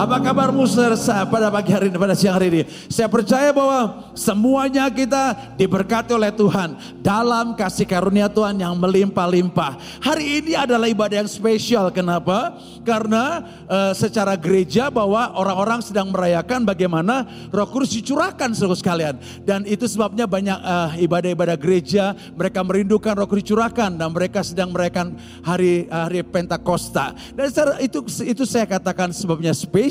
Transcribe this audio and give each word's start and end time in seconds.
Apa 0.00 0.16
kabarmu 0.16 0.64
saudara 0.64 0.96
pada 1.28 1.52
pagi 1.52 1.76
hari 1.76 1.92
ini, 1.92 2.00
pada 2.00 2.16
siang 2.16 2.32
hari 2.32 2.48
ini? 2.48 2.62
Saya 2.88 3.04
percaya 3.04 3.52
bahwa 3.52 4.08
semuanya 4.16 4.88
kita 4.88 5.52
diberkati 5.60 6.16
oleh 6.16 6.32
Tuhan 6.32 6.72
dalam 7.04 7.52
kasih 7.52 7.84
karunia 7.84 8.24
Tuhan 8.32 8.56
yang 8.56 8.72
melimpah-limpah. 8.80 9.76
Hari 10.00 10.40
ini 10.40 10.56
adalah 10.56 10.88
ibadah 10.88 11.20
yang 11.20 11.28
spesial. 11.28 11.92
Kenapa? 11.92 12.56
Karena 12.80 13.44
uh, 13.68 13.92
secara 13.92 14.40
gereja 14.40 14.88
bahwa 14.88 15.36
orang-orang 15.36 15.84
sedang 15.84 16.08
merayakan 16.08 16.64
bagaimana 16.64 17.28
Roh 17.52 17.68
Kudus 17.68 17.92
dicurahkan 17.92 18.56
seluruh 18.56 18.80
sekalian. 18.80 19.20
Dan 19.44 19.68
itu 19.68 19.84
sebabnya 19.84 20.24
banyak 20.24 20.64
uh, 20.64 20.96
ibadah-ibadah 20.96 21.60
gereja 21.60 22.16
mereka 22.40 22.64
merindukan 22.64 23.20
Roh 23.20 23.28
Kudus 23.28 23.52
dicurahkan 23.52 24.00
dan 24.00 24.08
mereka 24.16 24.40
sedang 24.40 24.72
merayakan 24.72 25.12
hari 25.44 25.92
hari 25.92 26.24
Pentakosta. 26.24 27.12
Dan 27.36 27.52
itu 27.84 28.00
itu 28.24 28.48
saya 28.48 28.64
katakan 28.64 29.12
sebabnya 29.12 29.52
spesial 29.52 29.89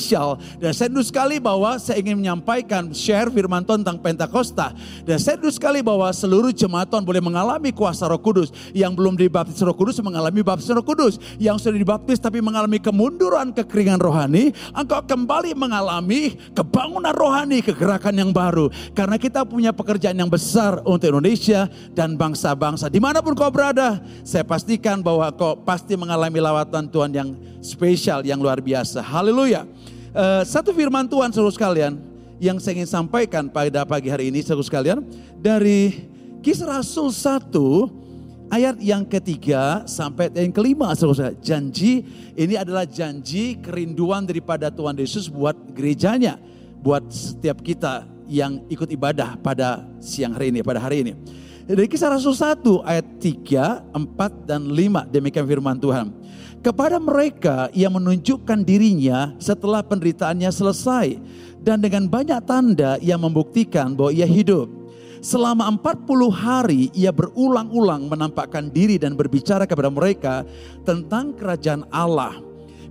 dan 0.57 0.71
saya 0.71 0.87
rindu 0.87 1.03
sekali 1.03 1.37
bahwa 1.37 1.75
saya 1.77 1.99
ingin 1.99 2.15
menyampaikan 2.15 2.89
share 2.95 3.27
firman 3.29 3.61
Tuhan 3.67 3.83
tentang 3.83 3.99
Pentakosta. 3.99 4.71
Dan 5.03 5.19
saya 5.19 5.35
rindu 5.37 5.51
sekali 5.51 5.83
bahwa 5.83 6.07
seluruh 6.09 6.55
jemaat 6.55 6.87
Tuhan 6.87 7.03
boleh 7.03 7.19
mengalami 7.19 7.75
kuasa 7.75 8.07
Roh 8.07 8.17
Kudus. 8.17 8.49
Yang 8.71 8.95
belum 8.95 9.13
dibaptis 9.19 9.59
Roh 9.59 9.75
Kudus 9.75 9.99
mengalami 9.99 10.39
baptis 10.41 10.71
Roh 10.71 10.81
Kudus. 10.81 11.19
Yang 11.37 11.67
sudah 11.67 11.77
dibaptis 11.77 12.17
tapi 12.17 12.39
mengalami 12.39 12.79
kemunduran 12.79 13.51
kekeringan 13.51 13.99
rohani 13.99 14.55
engkau 14.71 15.03
kembali 15.03 15.51
mengalami 15.53 16.39
kebangunan 16.55 17.13
rohani 17.13 17.59
kegerakan 17.59 18.15
yang 18.15 18.31
baru. 18.31 18.71
Karena 18.95 19.19
kita 19.19 19.43
punya 19.43 19.75
pekerjaan 19.75 20.15
yang 20.15 20.31
besar 20.31 20.79
untuk 20.87 21.11
Indonesia 21.11 21.67
dan 21.91 22.15
bangsa-bangsa. 22.15 22.87
Di 22.87 23.03
mana 23.03 23.19
pun 23.19 23.35
kau 23.35 23.51
berada 23.51 23.99
saya 24.23 24.47
pastikan 24.47 25.03
bahwa 25.03 25.27
kau 25.35 25.59
pasti 25.61 25.99
mengalami 25.99 26.39
lawatan 26.39 26.87
Tuhan 26.87 27.11
yang 27.11 27.29
spesial, 27.59 28.23
yang 28.23 28.39
luar 28.39 28.63
biasa. 28.63 29.03
Haleluya. 29.03 29.67
Uh, 30.09 30.41
satu 30.41 30.73
firman 30.73 31.05
Tuhan 31.05 31.29
seluruh 31.29 31.53
sekalian 31.53 32.01
yang 32.41 32.57
saya 32.57 32.81
ingin 32.81 32.89
sampaikan 32.89 33.45
pada 33.45 33.85
pagi 33.85 34.09
hari 34.09 34.33
ini 34.33 34.41
seluruh 34.41 34.65
sekalian 34.65 35.05
dari 35.37 36.09
kisah 36.41 36.65
Rasul 36.65 37.13
1 37.13 38.49
ayat 38.49 38.81
yang 38.81 39.05
ketiga 39.05 39.85
sampai 39.85 40.33
yang 40.33 40.49
kelima 40.49 40.97
sekalian. 40.97 41.37
Janji 41.45 42.01
ini 42.33 42.57
adalah 42.57 42.89
janji 42.89 43.61
kerinduan 43.61 44.25
daripada 44.25 44.73
Tuhan 44.73 44.97
Yesus 44.97 45.29
buat 45.29 45.53
gerejanya, 45.77 46.41
buat 46.81 47.05
setiap 47.13 47.61
kita 47.61 48.09
yang 48.25 48.65
ikut 48.65 48.89
ibadah 48.89 49.37
pada 49.37 49.85
siang 50.01 50.33
hari 50.33 50.49
ini, 50.49 50.65
pada 50.65 50.81
hari 50.81 51.05
ini. 51.05 51.13
Dari 51.69 51.85
kisah 51.85 52.09
Rasul 52.09 52.33
1 52.33 52.65
ayat 52.81 53.05
3, 53.21 53.93
4, 53.93 54.49
dan 54.49 54.73
5 54.73 55.05
demikian 55.13 55.45
firman 55.45 55.77
Tuhan 55.77 56.09
kepada 56.59 56.99
mereka 56.99 57.71
yang 57.71 57.95
menunjukkan 57.95 58.67
dirinya 58.67 59.35
setelah 59.39 59.79
penderitaannya 59.79 60.51
selesai 60.51 61.15
dan 61.63 61.79
dengan 61.79 62.07
banyak 62.07 62.39
tanda 62.43 62.99
yang 62.99 63.23
membuktikan 63.23 63.95
bahwa 63.95 64.11
ia 64.11 64.27
hidup. 64.27 64.67
Selama 65.19 65.67
40 65.75 66.31
hari 66.31 66.81
ia 66.95 67.11
berulang-ulang 67.11 68.07
menampakkan 68.07 68.71
diri 68.71 68.95
dan 68.95 69.19
berbicara 69.19 69.67
kepada 69.67 69.91
mereka 69.91 70.47
tentang 70.87 71.35
kerajaan 71.35 71.83
Allah. 71.91 72.39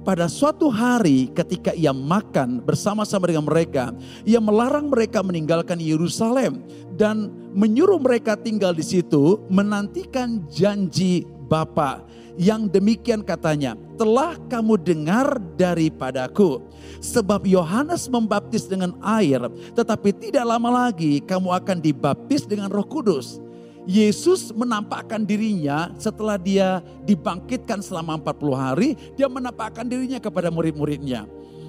Pada 0.05 0.25
suatu 0.29 0.73
hari 0.73 1.29
ketika 1.33 1.73
ia 1.77 1.93
makan 1.93 2.65
bersama-sama 2.65 3.29
dengan 3.29 3.45
mereka, 3.45 3.93
ia 4.25 4.41
melarang 4.41 4.89
mereka 4.89 5.21
meninggalkan 5.21 5.81
Yerusalem 5.81 6.65
dan 6.97 7.29
menyuruh 7.53 8.01
mereka 8.01 8.37
tinggal 8.37 8.73
di 8.73 8.85
situ 8.85 9.41
menantikan 9.53 10.45
janji 10.49 11.29
Bapa 11.49 12.05
yang 12.39 12.71
demikian 12.71 13.27
katanya, 13.27 13.75
telah 13.99 14.39
kamu 14.47 14.79
dengar 14.79 15.43
daripadaku. 15.59 16.63
Sebab 17.03 17.43
Yohanes 17.51 18.07
membaptis 18.07 18.71
dengan 18.71 18.95
air, 19.03 19.43
tetapi 19.75 20.15
tidak 20.15 20.47
lama 20.47 20.87
lagi 20.87 21.19
kamu 21.19 21.51
akan 21.51 21.83
dibaptis 21.83 22.47
dengan 22.47 22.71
roh 22.71 22.87
kudus. 22.87 23.43
Yesus 23.89 24.53
menampakkan 24.53 25.25
dirinya 25.25 25.91
setelah 25.97 26.37
dia 26.39 26.85
dibangkitkan 27.09 27.81
selama 27.83 28.21
40 28.21 28.55
hari, 28.55 28.89
dia 29.17 29.27
menampakkan 29.27 29.89
dirinya 29.89 30.21
kepada 30.23 30.53
murid-muridnya. 30.53 31.25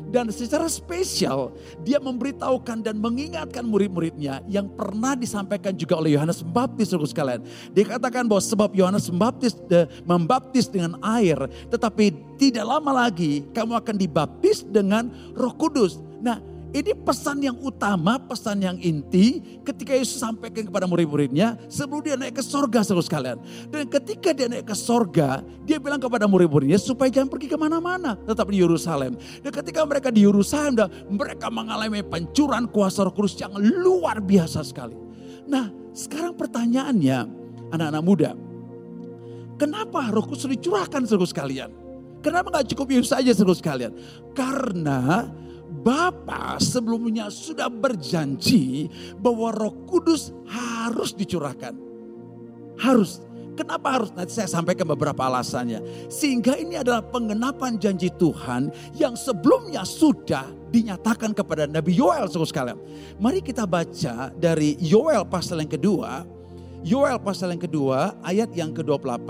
Dan 0.09 0.33
secara 0.33 0.65
spesial 0.65 1.53
dia 1.85 2.01
memberitahukan 2.01 2.81
dan 2.81 2.97
mengingatkan 2.97 3.61
murid-muridnya 3.65 4.41
yang 4.49 4.65
pernah 4.73 5.13
disampaikan 5.13 5.77
juga 5.77 6.01
oleh 6.01 6.17
Yohanes 6.17 6.41
Pembaptis 6.41 6.89
saudara 6.89 7.09
sekalian. 7.09 7.41
Dia 7.71 7.85
katakan 7.85 8.25
bahwa 8.25 8.41
sebab 8.41 8.73
Yohanes 8.73 9.05
Pembaptis 9.07 9.53
de, 9.69 9.85
membaptis 10.03 10.65
dengan 10.65 10.97
air 11.05 11.37
tetapi 11.69 12.17
tidak 12.41 12.65
lama 12.65 13.07
lagi 13.07 13.45
kamu 13.53 13.77
akan 13.77 13.95
dibaptis 13.95 14.65
dengan 14.65 15.13
Roh 15.37 15.53
Kudus. 15.53 16.01
Nah, 16.19 16.41
ini 16.69 16.93
pesan 16.93 17.41
yang 17.41 17.57
utama, 17.65 18.21
pesan 18.21 18.61
yang 18.61 18.77
inti 18.77 19.41
ketika 19.65 19.97
Yesus 19.97 20.21
sampaikan 20.21 20.69
kepada 20.69 20.85
murid-muridnya 20.85 21.57
sebelum 21.65 22.05
dia 22.05 22.13
naik 22.13 22.37
ke 22.37 22.43
sorga 22.45 22.85
seluruh 22.85 23.01
sekalian. 23.01 23.41
Dan 23.73 23.89
ketika 23.89 24.29
dia 24.37 24.45
naik 24.45 24.69
ke 24.69 24.75
sorga, 24.77 25.41
dia 25.65 25.81
bilang 25.81 25.97
kepada 25.97 26.29
murid-muridnya 26.29 26.77
supaya 26.77 27.09
jangan 27.09 27.29
pergi 27.33 27.47
ke 27.49 27.57
mana-mana, 27.57 28.13
tetap 28.21 28.53
di 28.53 28.61
Yerusalem. 28.61 29.17
Dan 29.41 29.49
ketika 29.49 29.81
mereka 29.81 30.13
di 30.13 30.21
Yerusalem, 30.21 30.77
mereka 31.09 31.49
mengalami 31.49 32.05
pencurahan 32.05 32.69
kuasa 32.69 33.01
roh 33.01 33.13
kudus 33.17 33.33
yang 33.41 33.53
luar 33.57 34.21
biasa 34.21 34.61
sekali. 34.61 34.93
Nah 35.49 35.73
sekarang 35.97 36.37
pertanyaannya 36.37 37.19
anak-anak 37.73 38.03
muda, 38.05 38.31
kenapa 39.57 40.13
roh 40.13 40.21
kudus 40.21 40.45
dicurahkan 40.45 41.09
seluruh 41.09 41.25
sekalian? 41.25 41.73
Kenapa 42.19 42.51
gak 42.51 42.75
cukup 42.75 42.91
Yesus 42.91 43.15
saja 43.15 43.31
seluruh 43.31 43.55
sekalian? 43.55 43.95
Karena 44.35 45.31
Bapa 45.79 46.59
sebelumnya 46.59 47.31
sudah 47.31 47.71
berjanji 47.71 48.91
bahwa 49.15 49.55
Roh 49.55 49.75
Kudus 49.87 50.35
harus 50.47 51.15
dicurahkan. 51.15 51.75
Harus. 52.79 53.23
Kenapa 53.59 53.99
harus? 53.99 54.15
Nanti 54.15 54.31
saya 54.39 54.47
sampaikan 54.47 54.87
beberapa 54.87 55.19
alasannya. 55.27 56.07
Sehingga 56.07 56.55
ini 56.55 56.79
adalah 56.79 57.03
pengenapan 57.03 57.75
janji 57.75 58.07
Tuhan 58.15 58.71
yang 58.95 59.19
sebelumnya 59.19 59.83
sudah 59.83 60.47
dinyatakan 60.71 61.35
kepada 61.35 61.67
Nabi 61.67 61.91
Yoel 61.91 62.31
sekalian. 62.31 62.79
Mari 63.19 63.43
kita 63.43 63.67
baca 63.67 64.31
dari 64.31 64.79
Yoel 64.79 65.27
pasal 65.27 65.59
yang 65.59 65.71
kedua. 65.75 66.23
Yoel 66.87 67.19
pasal 67.19 67.51
yang 67.51 67.59
kedua 67.59 68.15
ayat 68.23 68.55
yang 68.55 68.71
ke-28 68.71 69.27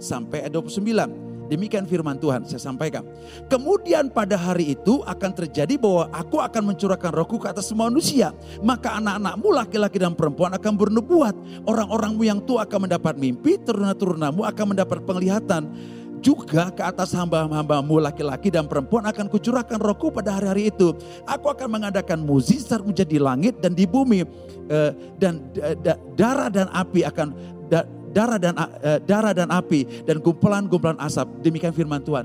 sampai 0.00 0.48
29. 0.48 1.25
Demikian 1.46 1.86
firman 1.86 2.18
Tuhan 2.18 2.44
saya 2.44 2.58
sampaikan. 2.58 3.06
Kemudian 3.46 4.10
pada 4.10 4.34
hari 4.34 4.74
itu 4.74 5.00
akan 5.06 5.30
terjadi 5.32 5.78
bahwa 5.78 6.10
aku 6.10 6.42
akan 6.42 6.74
mencurahkan 6.74 7.12
rohku 7.14 7.38
ke 7.38 7.46
atas 7.50 7.70
semua 7.70 7.86
manusia. 7.88 8.34
Maka 8.60 8.98
anak-anakmu 8.98 9.48
laki-laki 9.54 9.98
dan 10.02 10.12
perempuan 10.18 10.52
akan 10.54 10.72
bernubuat. 10.74 11.34
Orang-orangmu 11.64 12.22
yang 12.26 12.42
tua 12.42 12.66
akan 12.66 12.90
mendapat 12.90 13.14
mimpi, 13.16 13.58
turun-turunamu 13.62 14.42
akan 14.42 14.74
mendapat 14.74 14.98
penglihatan. 15.06 15.70
Juga 16.24 16.72
ke 16.74 16.82
atas 16.82 17.14
hamba-hambamu 17.14 18.02
laki-laki 18.02 18.50
dan 18.50 18.66
perempuan 18.66 19.06
akan 19.06 19.30
kucurahkan 19.30 19.78
rohku 19.78 20.10
pada 20.10 20.34
hari-hari 20.34 20.74
itu. 20.74 20.96
Aku 21.28 21.52
akan 21.52 21.78
mengadakan 21.78 22.24
muzizat 22.24 22.82
menjadi 22.82 23.20
langit 23.22 23.60
dan 23.62 23.76
di 23.76 23.86
bumi. 23.86 24.26
Eh, 24.66 24.90
dan 25.22 25.46
darah 26.18 26.50
dan 26.50 26.66
api 26.74 27.06
akan 27.06 27.30
darah 28.16 28.40
dan 28.40 28.56
uh, 28.56 28.96
darah 29.04 29.36
dan 29.36 29.52
api 29.52 30.08
dan 30.08 30.24
kumpulan-kumpulan 30.24 30.96
asap. 31.04 31.28
Demikian 31.44 31.76
firman 31.76 32.00
Tuhan. 32.00 32.24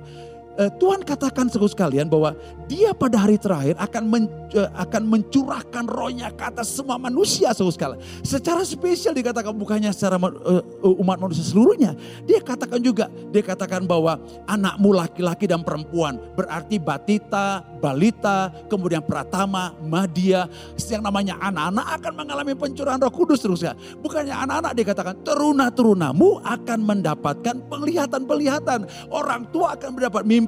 Uh, 0.59 0.67
Tuhan 0.75 0.99
katakan 1.07 1.47
seluruh 1.47 1.71
sekalian 1.71 2.11
bahwa 2.11 2.35
dia 2.67 2.91
pada 2.91 3.23
hari 3.23 3.39
terakhir 3.39 3.79
akan 3.79 4.03
men, 4.03 4.23
uh, 4.51 4.67
akan 4.83 5.07
mencurahkan 5.07 5.87
rohnya 5.87 6.27
ke 6.35 6.43
atas 6.43 6.75
semua 6.75 6.99
manusia 6.99 7.55
seluruh 7.55 7.71
sekalian. 7.71 8.03
Secara 8.19 8.59
spesial 8.67 9.15
dikatakan 9.15 9.55
bukannya 9.55 9.87
secara 9.95 10.19
uh, 10.19 10.63
umat 10.99 11.23
manusia 11.23 11.47
seluruhnya. 11.47 11.95
Dia 12.27 12.43
katakan 12.43 12.83
juga, 12.83 13.07
dia 13.31 13.39
katakan 13.39 13.87
bahwa 13.87 14.19
anakmu 14.43 14.91
laki-laki 14.91 15.47
dan 15.47 15.63
perempuan 15.63 16.19
berarti 16.35 16.75
batita, 16.83 17.63
balita, 17.79 18.51
kemudian 18.67 18.99
pratama, 19.07 19.71
madia, 19.79 20.51
yang 20.91 20.99
namanya 20.99 21.39
anak-anak 21.39 21.87
akan 22.03 22.13
mengalami 22.19 22.53
pencurahan 22.59 22.99
roh 22.99 23.13
kudus 23.13 23.39
terus 23.39 23.63
ya. 23.63 23.71
Bukannya 24.03 24.35
anak-anak 24.35 24.73
dikatakan 24.75 25.15
teruna-terunamu 25.23 26.43
akan 26.43 26.79
mendapatkan 26.83 27.55
penglihatan-penglihatan. 27.71 28.83
Orang 29.07 29.47
tua 29.55 29.79
akan 29.79 29.95
mendapat 29.95 30.23
mimpi. 30.27 30.40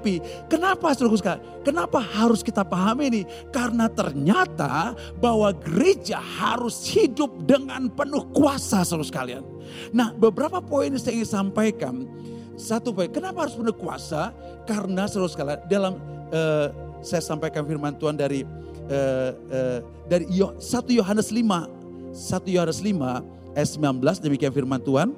Kenapa 0.50 0.94
seluruh 0.96 1.20
sekali? 1.20 1.42
Kenapa 1.62 2.00
harus 2.00 2.42
kita 2.42 2.64
pahami 2.64 3.10
ini? 3.10 3.22
Karena 3.50 3.90
ternyata 3.92 4.98
bahwa 5.18 5.52
gereja 5.52 6.18
harus 6.22 6.88
hidup 6.90 7.44
dengan 7.44 7.90
penuh 7.92 8.26
kuasa 8.32 8.82
seluruh 8.86 9.08
sekalian. 9.08 9.44
Nah 9.92 10.14
beberapa 10.14 10.64
poin 10.64 10.94
yang 10.94 11.02
saya 11.02 11.20
ingin 11.20 11.30
sampaikan. 11.30 12.08
Satu 12.54 12.94
poin, 12.94 13.10
kenapa 13.10 13.50
harus 13.50 13.58
penuh 13.58 13.74
kuasa? 13.74 14.30
Karena 14.70 15.10
seluruh 15.10 15.32
sekalian 15.32 15.66
dalam 15.66 15.98
uh, 16.30 16.70
saya 17.02 17.20
sampaikan 17.20 17.66
firman 17.66 17.98
Tuhan 17.98 18.14
dari 18.14 18.46
uh, 18.90 19.32
uh, 19.52 19.80
dari 20.06 20.30
1 20.30 20.62
Yohanes 20.94 21.30
5 21.34 22.14
1 22.14 22.56
Yohanes 22.56 22.80
5 22.80 23.58
ayat 23.58 23.70
19 23.74 24.26
demikian 24.26 24.54
firman 24.54 24.82
Tuhan 24.82 25.18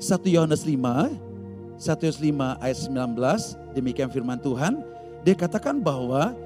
1 0.00 0.34
Yohanes 0.34 0.62
5 0.66 1.29
1 1.80 1.96
Yohanes 2.04 2.20
5 2.20 2.60
ayat 2.60 2.78
19 2.92 3.72
demikian 3.72 4.12
firman 4.12 4.36
Tuhan. 4.36 4.84
Dia 5.24 5.32
katakan 5.32 5.80
bahwa 5.80 6.36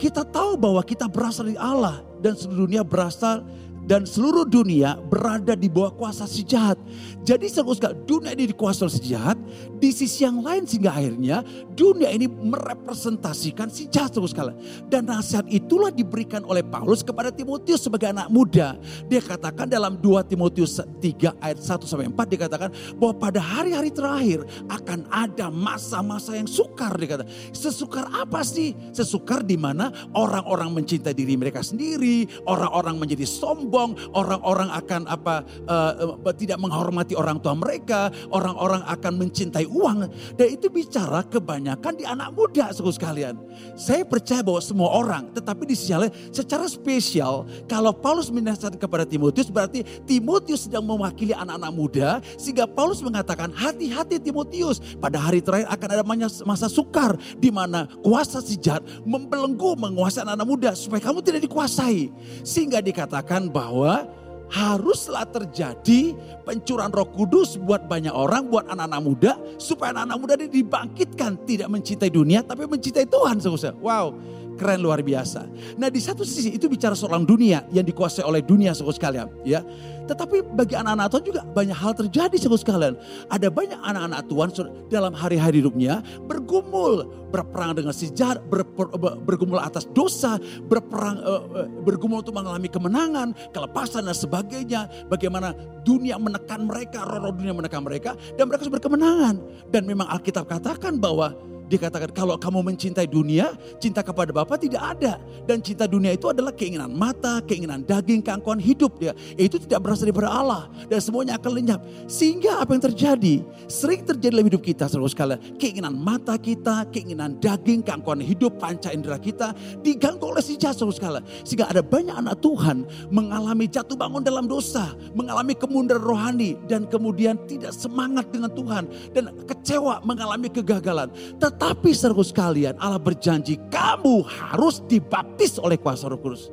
kita 0.00 0.24
tahu 0.24 0.56
bahwa 0.56 0.80
kita 0.80 1.04
berasal 1.04 1.52
dari 1.52 1.60
Allah 1.60 2.00
dan 2.24 2.32
seluruh 2.32 2.64
dunia 2.64 2.80
berasal 2.80 3.44
dan 3.90 4.06
seluruh 4.06 4.46
dunia 4.46 5.02
berada 5.10 5.58
di 5.58 5.66
bawah 5.66 5.90
kuasa 5.90 6.22
si 6.30 6.46
jahat. 6.46 6.78
Jadi 7.26 7.50
sekali 7.50 7.98
dunia 8.06 8.30
ini 8.38 8.54
dikuasai 8.54 8.86
oleh 8.86 8.94
si 8.94 9.02
jahat, 9.10 9.34
di 9.82 9.90
sisi 9.90 10.22
yang 10.22 10.38
lain 10.46 10.62
sehingga 10.62 10.94
akhirnya 10.94 11.42
dunia 11.74 12.06
ini 12.14 12.30
merepresentasikan 12.30 13.66
si 13.66 13.90
jahat 13.90 14.14
sekali. 14.14 14.54
Dan 14.86 15.10
nasihat 15.10 15.42
itulah 15.50 15.90
diberikan 15.90 16.46
oleh 16.46 16.62
Paulus 16.62 17.02
kepada 17.02 17.34
Timotius 17.34 17.82
sebagai 17.82 18.14
anak 18.14 18.30
muda. 18.30 18.78
Dia 19.10 19.18
katakan 19.18 19.66
dalam 19.66 19.98
2 19.98 20.22
Timotius 20.30 20.78
3 20.78 21.42
ayat 21.42 21.58
1 21.58 21.82
sampai 21.90 22.06
4 22.06 22.14
dikatakan 22.14 22.70
bahwa 22.94 23.14
pada 23.18 23.42
hari-hari 23.42 23.90
terakhir 23.90 24.46
akan 24.70 25.02
ada 25.10 25.50
masa-masa 25.50 26.38
yang 26.38 26.46
sukar 26.46 26.94
dikata. 26.94 27.26
Sesukar 27.50 28.06
apa 28.14 28.46
sih? 28.46 28.70
Sesukar 28.94 29.42
di 29.42 29.58
mana 29.58 29.90
orang-orang 30.14 30.78
mencintai 30.78 31.10
diri 31.10 31.34
mereka 31.34 31.58
sendiri, 31.58 32.30
orang-orang 32.46 32.94
menjadi 32.94 33.26
sombong 33.26 33.79
sombong, 33.80 34.12
orang-orang 34.12 34.68
akan 34.68 35.02
apa 35.08 35.40
uh, 35.64 36.32
tidak 36.36 36.60
menghormati 36.60 37.16
orang 37.16 37.40
tua 37.40 37.56
mereka, 37.56 38.12
orang-orang 38.28 38.84
akan 38.84 39.12
mencintai 39.16 39.64
uang. 39.64 40.04
Dan 40.36 40.46
itu 40.52 40.68
bicara 40.68 41.24
kebanyakan 41.24 41.96
di 41.96 42.04
anak 42.04 42.36
muda 42.36 42.68
suku 42.76 42.92
sekalian. 42.92 43.40
Saya 43.76 44.04
percaya 44.04 44.44
bahwa 44.44 44.60
semua 44.60 44.92
orang, 44.92 45.32
tetapi 45.32 45.64
di 45.64 45.76
sisi 45.76 45.96
secara 46.30 46.68
spesial 46.68 47.48
kalau 47.66 47.90
Paulus 47.96 48.28
menasihatkan 48.28 48.78
kepada 48.78 49.08
Timotius 49.08 49.48
berarti 49.48 49.82
Timotius 50.04 50.68
sedang 50.68 50.84
mewakili 50.84 51.32
anak-anak 51.32 51.72
muda 51.72 52.08
sehingga 52.36 52.68
Paulus 52.68 53.00
mengatakan 53.00 53.50
hati-hati 53.50 54.20
Timotius 54.20 54.78
pada 55.00 55.18
hari 55.18 55.40
terakhir 55.40 55.66
akan 55.72 55.88
ada 55.88 56.04
masa 56.44 56.68
sukar 56.68 57.16
di 57.40 57.48
mana 57.48 57.88
kuasa 58.04 58.38
si 58.44 58.60
jahat 58.60 58.84
membelenggu 59.02 59.74
menguasai 59.80 60.22
anak-anak 60.22 60.48
muda 60.48 60.70
supaya 60.76 61.00
kamu 61.02 61.18
tidak 61.24 61.40
dikuasai. 61.48 62.12
Sehingga 62.44 62.78
dikatakan 62.84 63.50
bahwa 63.50 63.69
bahwa 63.70 64.10
haruslah 64.50 65.22
terjadi 65.30 66.18
pencurahan 66.42 66.90
roh 66.90 67.06
kudus 67.06 67.54
buat 67.54 67.86
banyak 67.86 68.10
orang, 68.10 68.50
buat 68.50 68.66
anak-anak 68.66 69.00
muda. 69.06 69.32
Supaya 69.62 69.94
anak-anak 69.94 70.18
muda 70.18 70.32
ini 70.42 70.50
dibangkitkan. 70.50 71.46
Tidak 71.46 71.70
mencintai 71.70 72.10
dunia 72.10 72.42
tapi 72.42 72.66
mencintai 72.66 73.06
Tuhan. 73.06 73.38
Wow 73.78 74.18
keren 74.60 74.84
luar 74.84 75.00
biasa. 75.00 75.48
Nah 75.80 75.88
di 75.88 75.96
satu 75.96 76.20
sisi 76.20 76.52
itu 76.52 76.68
bicara 76.68 76.92
soal 76.92 77.24
dunia 77.24 77.64
yang 77.72 77.88
dikuasai 77.88 78.28
oleh 78.28 78.44
dunia 78.44 78.76
saudara 78.76 78.92
sekalian. 78.92 79.28
ya. 79.40 79.64
Tetapi 80.04 80.42
bagi 80.58 80.74
anak-anak 80.74 81.06
Tuhan 81.06 81.24
juga 81.24 81.40
banyak 81.46 81.78
hal 81.78 81.92
terjadi 81.94 82.36
saudara 82.36 82.60
sekalian. 82.60 82.94
Ada 83.30 83.48
banyak 83.48 83.78
anak-anak 83.78 84.20
Tuhan 84.28 84.48
dalam 84.92 85.16
hari-hari 85.16 85.64
hidupnya 85.64 86.04
bergumul. 86.28 87.08
Berperang 87.30 87.78
dengan 87.78 87.94
si 87.94 88.10
jahat, 88.10 88.42
ber, 88.50 88.66
ber, 88.66 88.90
bergumul 89.22 89.62
atas 89.62 89.86
dosa, 89.94 90.34
berperang, 90.66 91.22
uh, 91.22 91.62
bergumul 91.86 92.26
untuk 92.26 92.34
mengalami 92.34 92.66
kemenangan, 92.66 93.30
kelepasan 93.54 94.10
dan 94.10 94.18
sebagainya. 94.18 94.90
Bagaimana 95.06 95.54
dunia 95.86 96.18
menekan 96.18 96.66
mereka, 96.66 97.06
roh-roh 97.06 97.30
dunia 97.30 97.54
menekan 97.54 97.86
mereka. 97.86 98.18
Dan 98.34 98.50
mereka 98.50 98.66
berkemenangan. 98.66 99.38
Dan 99.70 99.86
memang 99.86 100.10
Alkitab 100.10 100.50
katakan 100.50 100.98
bahwa 100.98 101.30
Dikatakan 101.70 102.10
kalau 102.10 102.34
kamu 102.34 102.66
mencintai 102.74 103.06
dunia, 103.06 103.54
cinta 103.78 104.02
kepada 104.02 104.34
Bapa 104.34 104.58
tidak 104.58 104.82
ada. 104.98 105.22
Dan 105.46 105.62
cinta 105.62 105.86
dunia 105.86 106.10
itu 106.10 106.26
adalah 106.26 106.50
keinginan 106.50 106.90
mata, 106.90 107.38
keinginan 107.46 107.86
daging, 107.86 108.26
keangkuhan 108.26 108.58
hidup 108.58 108.98
dia. 108.98 109.14
Itu 109.38 109.62
tidak 109.62 109.86
berasal 109.86 110.10
dari 110.10 110.26
Allah 110.26 110.66
dan 110.90 110.98
semuanya 110.98 111.38
akan 111.38 111.50
lenyap. 111.54 111.80
Sehingga 112.10 112.58
apa 112.58 112.74
yang 112.74 112.90
terjadi? 112.90 113.34
Sering 113.70 114.02
terjadi 114.02 114.34
dalam 114.34 114.50
hidup 114.50 114.66
kita 114.66 114.90
saudara 114.90 115.06
sekalian. 115.06 115.38
Keinginan 115.62 115.94
mata 115.94 116.34
kita, 116.34 116.90
keinginan 116.90 117.38
daging, 117.38 117.86
keangkuhan 117.86 118.18
hidup, 118.18 118.58
panca 118.58 118.90
indera 118.90 119.22
kita 119.22 119.54
diganggu 119.86 120.26
oleh 120.26 120.42
si 120.42 120.58
jahat 120.58 120.74
saudara 120.74 120.98
sekalian. 120.98 121.24
Sehingga 121.46 121.70
ada 121.70 121.86
banyak 121.86 122.18
anak 122.18 122.42
Tuhan 122.42 122.82
mengalami 123.14 123.70
jatuh 123.70 123.94
bangun 123.94 124.26
dalam 124.26 124.50
dosa, 124.50 124.90
mengalami 125.14 125.54
kemunduran 125.54 126.02
rohani 126.02 126.58
dan 126.66 126.90
kemudian 126.90 127.38
tidak 127.46 127.70
semangat 127.70 128.26
dengan 128.34 128.50
Tuhan 128.50 128.90
dan 129.14 129.30
kecewa 129.46 130.02
mengalami 130.02 130.50
kegagalan. 130.50 131.14
Tetapi 131.38 131.59
tapi 131.60 131.92
saudara 131.92 132.24
sekalian 132.24 132.74
Allah 132.80 132.96
berjanji 132.96 133.60
kamu 133.68 134.24
harus 134.24 134.80
dibaptis 134.88 135.60
oleh 135.60 135.76
kuasa 135.76 136.08
roh 136.08 136.16
kudus. 136.16 136.48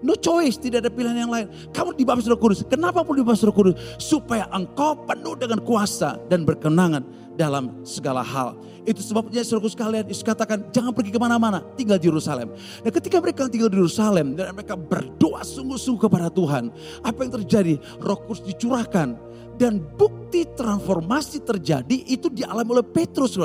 No 0.00 0.16
choice, 0.16 0.56
tidak 0.56 0.84
ada 0.84 0.90
pilihan 0.92 1.28
yang 1.28 1.32
lain. 1.32 1.48
Kamu 1.72 1.96
dibaptis 1.96 2.28
roh 2.28 2.36
kudus. 2.36 2.60
Kenapa 2.68 3.00
perlu 3.00 3.24
dibaptis 3.24 3.44
roh 3.48 3.56
kudus? 3.56 3.80
Supaya 3.96 4.44
engkau 4.52 5.00
penuh 5.08 5.32
dengan 5.36 5.64
kuasa 5.64 6.20
dan 6.28 6.44
berkenangan 6.44 7.00
dalam 7.40 7.72
segala 7.88 8.20
hal. 8.20 8.56
Itu 8.84 9.00
sebabnya 9.00 9.44
saudara 9.44 9.68
sekalian 9.68 10.04
Yesus 10.08 10.24
katakan 10.24 10.68
jangan 10.72 10.92
pergi 10.92 11.12
ke 11.12 11.20
mana-mana, 11.20 11.64
tinggal 11.76 12.00
di 12.00 12.08
Yerusalem. 12.08 12.52
Dan 12.84 12.90
ketika 12.92 13.16
mereka 13.20 13.48
tinggal 13.48 13.68
di 13.72 13.80
Yerusalem 13.80 14.36
dan 14.36 14.52
mereka 14.56 14.76
berdoa 14.76 15.40
sungguh-sungguh 15.44 16.00
kepada 16.00 16.28
Tuhan. 16.32 16.72
Apa 17.04 17.24
yang 17.24 17.32
terjadi? 17.40 17.74
Roh 18.00 18.20
kudus 18.24 18.44
dicurahkan 18.44 19.16
dan 19.60 19.84
bukti 20.00 20.48
transformasi 20.56 21.44
terjadi 21.44 22.08
itu 22.08 22.32
dialami 22.32 22.80
oleh 22.80 22.86
Petrus. 22.88 23.36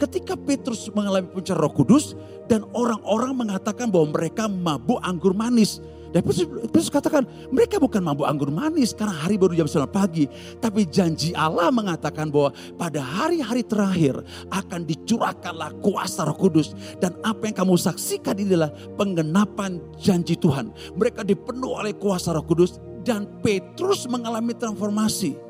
Ketika 0.00 0.32
Petrus 0.32 0.88
mengalami 0.96 1.28
puncak 1.28 1.60
roh 1.60 1.68
kudus 1.68 2.16
dan 2.48 2.64
orang-orang 2.72 3.36
mengatakan 3.36 3.92
bahwa 3.92 4.16
mereka 4.16 4.48
mabuk 4.48 4.96
anggur 5.04 5.36
manis. 5.36 5.84
Dan 6.08 6.24
Petrus, 6.24 6.48
Petrus 6.48 6.88
katakan 6.88 7.28
mereka 7.52 7.76
bukan 7.76 8.00
mabuk 8.00 8.24
anggur 8.24 8.48
manis 8.48 8.96
karena 8.96 9.12
hari 9.12 9.36
baru 9.36 9.52
jam 9.52 9.68
9 9.68 9.92
pagi. 9.92 10.24
Tapi 10.56 10.88
janji 10.88 11.36
Allah 11.36 11.68
mengatakan 11.68 12.32
bahwa 12.32 12.56
pada 12.80 13.04
hari-hari 13.04 13.60
terakhir 13.60 14.16
akan 14.48 14.88
dicurahkanlah 14.88 15.76
kuasa 15.84 16.24
roh 16.24 16.32
kudus. 16.32 16.72
Dan 16.96 17.12
apa 17.20 17.52
yang 17.52 17.60
kamu 17.60 17.76
saksikan 17.76 18.40
inilah 18.40 18.72
penggenapan 18.96 19.84
janji 20.00 20.32
Tuhan. 20.32 20.72
Mereka 20.96 21.28
dipenuhi 21.28 21.76
oleh 21.76 21.92
kuasa 21.92 22.32
roh 22.32 22.40
kudus 22.48 22.80
dan 23.04 23.28
Petrus 23.44 24.08
mengalami 24.08 24.56
transformasi. 24.56 25.47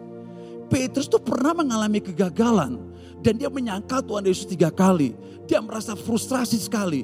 Petrus 0.68 1.08
tuh 1.08 1.20
pernah 1.20 1.56
mengalami 1.56 2.00
kegagalan. 2.00 2.78
Dan 3.18 3.34
dia 3.34 3.50
menyangkal 3.50 4.06
Tuhan 4.06 4.24
Yesus 4.30 4.46
tiga 4.46 4.70
kali. 4.70 5.16
Dia 5.50 5.58
merasa 5.58 5.98
frustrasi 5.98 6.60
sekali. 6.60 7.02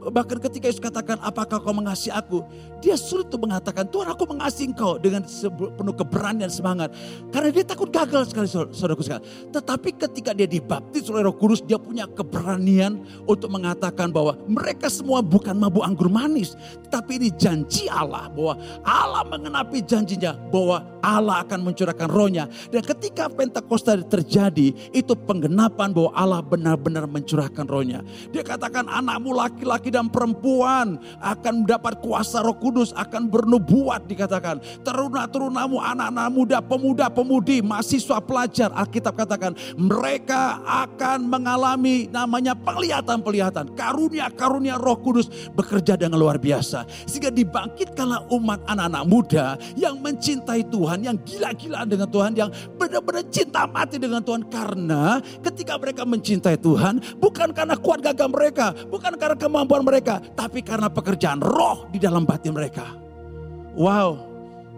Bahkan 0.00 0.40
ketika 0.48 0.72
Yesus 0.72 0.80
katakan, 0.80 1.20
apakah 1.20 1.60
kau 1.60 1.76
mengasihi 1.76 2.08
aku? 2.08 2.40
Dia 2.80 2.96
sulit 2.96 3.28
untuk 3.28 3.44
mengatakan, 3.44 3.84
Tuhan 3.84 4.08
aku 4.08 4.24
mengasihi 4.24 4.72
engkau 4.72 4.96
dengan 4.96 5.20
penuh 5.52 5.92
keberanian 5.92 6.48
semangat. 6.48 6.88
Karena 7.28 7.52
dia 7.52 7.64
takut 7.68 7.92
gagal 7.92 8.32
sekali 8.32 8.48
saudaraku 8.48 9.04
sekali. 9.04 9.20
Tetapi 9.52 9.88
ketika 10.00 10.32
dia 10.32 10.48
dibaptis 10.48 11.04
oleh 11.12 11.28
roh 11.28 11.36
kudus, 11.36 11.60
dia 11.60 11.76
punya 11.76 12.08
keberanian 12.08 13.04
untuk 13.28 13.52
mengatakan 13.52 14.08
bahwa 14.08 14.40
mereka 14.48 14.88
semua 14.88 15.20
bukan 15.20 15.52
mabuk 15.52 15.84
anggur 15.84 16.08
manis. 16.08 16.56
Tapi 16.88 17.20
ini 17.20 17.28
janji 17.36 17.84
Allah 17.92 18.32
bahwa 18.32 18.56
Allah 18.82 19.22
mengenapi 19.28 19.84
janjinya 19.84 20.32
bahwa 20.48 20.80
Allah 21.04 21.44
akan 21.44 21.60
mencurahkan 21.70 22.08
rohnya. 22.08 22.48
Dan 22.72 22.80
ketika 22.80 23.28
Pentakosta 23.28 23.96
terjadi, 24.00 24.72
itu 24.96 25.12
penggenapan 25.12 25.92
bahwa 25.92 26.10
Allah 26.16 26.40
benar-benar 26.40 27.04
mencurahkan 27.04 27.68
rohnya. 27.68 28.00
Dia 28.32 28.40
katakan 28.40 28.88
anakmu 28.88 29.36
laki-laki 29.36 29.89
dan 29.90 30.08
perempuan 30.08 30.96
akan 31.20 31.66
mendapat 31.66 31.98
kuasa 32.00 32.40
roh 32.40 32.56
kudus, 32.56 32.94
akan 32.96 33.26
bernubuat 33.28 34.06
dikatakan. 34.06 34.62
Teruna-terunamu 34.86 35.82
anak-anak 35.82 36.28
muda, 36.30 36.58
pemuda-pemudi, 36.62 37.60
mahasiswa 37.60 38.22
pelajar. 38.22 38.70
Alkitab 38.72 39.14
katakan 39.18 39.52
mereka 39.74 40.62
akan 40.64 41.26
mengalami 41.26 42.06
namanya 42.08 42.54
penglihatan-penglihatan. 42.54 43.74
Karunia-karunia 43.74 44.78
roh 44.78 44.98
kudus 44.98 45.28
bekerja 45.52 45.98
dengan 45.98 46.18
luar 46.18 46.38
biasa. 46.38 46.86
Sehingga 47.04 47.34
dibangkitkanlah 47.34 48.30
umat 48.32 48.62
anak-anak 48.70 49.04
muda 49.04 49.46
yang 49.74 49.98
mencintai 49.98 50.64
Tuhan, 50.70 51.04
yang 51.04 51.16
gila-gilaan 51.20 51.88
dengan 51.90 52.08
Tuhan, 52.08 52.32
yang 52.38 52.50
benar-benar 52.78 53.26
cinta 53.28 53.66
mati 53.66 53.98
dengan 53.98 54.22
Tuhan. 54.22 54.46
Karena 54.46 55.18
ketika 55.42 55.76
mereka 55.76 56.02
mencintai 56.06 56.56
Tuhan, 56.60 57.00
bukan 57.18 57.50
karena 57.50 57.74
kuat 57.76 58.00
gagah 58.04 58.28
mereka, 58.30 58.72
bukan 58.88 59.16
karena 59.16 59.36
kemampuan 59.36 59.79
kehidupan 59.80 59.84
mereka, 59.88 60.14
tapi 60.36 60.60
karena 60.60 60.92
pekerjaan 60.92 61.40
roh 61.40 61.88
di 61.88 61.96
dalam 61.96 62.28
batin 62.28 62.52
mereka. 62.52 62.84
Wow, 63.72 64.20